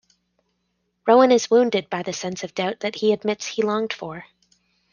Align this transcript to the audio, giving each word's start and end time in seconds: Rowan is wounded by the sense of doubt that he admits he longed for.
Rowan 1.07 1.31
is 1.31 1.51
wounded 1.51 1.87
by 1.87 2.01
the 2.01 2.11
sense 2.11 2.43
of 2.43 2.55
doubt 2.55 2.79
that 2.79 2.95
he 2.95 3.13
admits 3.13 3.45
he 3.45 3.61
longed 3.61 3.93
for. 3.93 4.25